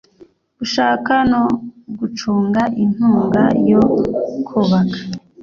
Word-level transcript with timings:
gushaka 0.57 1.13
no 1.31 1.43
gucunga 1.99 2.61
inkunga 2.83 3.43
yo 3.71 3.83
kubaka 4.47 4.97